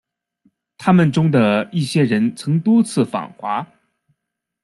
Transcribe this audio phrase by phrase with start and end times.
[0.79, 3.67] 他们中的一些人曾多次访华。